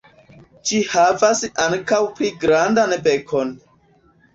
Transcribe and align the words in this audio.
Ĝi 0.69 0.79
havas 0.93 1.45
ankaŭ 1.67 2.03
pli 2.19 2.35
grandan 2.47 3.01
bekon. 3.09 3.59